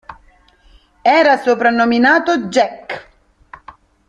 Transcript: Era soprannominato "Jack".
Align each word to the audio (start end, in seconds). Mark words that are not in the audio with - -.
Era 1.19 1.37
soprannominato 1.37 2.49
"Jack". 2.49 3.09